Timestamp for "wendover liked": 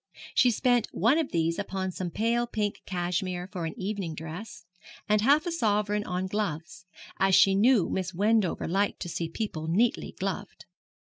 8.11-8.99